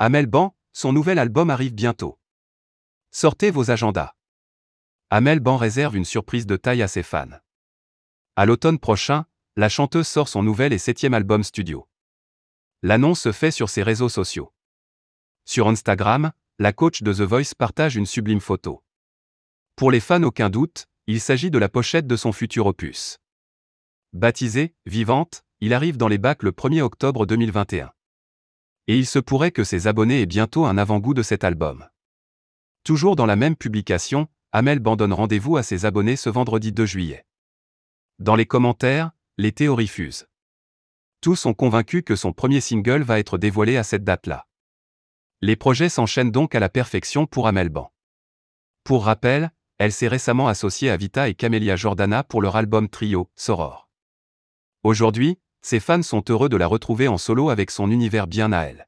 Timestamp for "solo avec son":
57.16-57.90